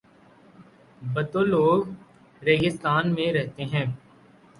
بدو 1.01 1.43
لوگ 1.45 1.83
ریگستان 2.41 3.13
میں 3.13 3.31
رہتے 3.33 3.63
ہیں۔ 3.63 3.85